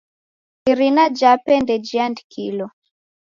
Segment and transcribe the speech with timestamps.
[0.71, 2.65] Irina jape ndejiandikilo.